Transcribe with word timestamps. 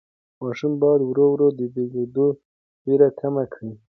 ماشوم 0.41 0.73
باید 0.81 1.01
ورو 1.05 1.25
ورو 1.31 1.47
د 1.57 1.61
بېلېدو 1.73 2.27
وېره 2.85 3.09
کمه 3.19 3.43
کړي. 3.53 3.71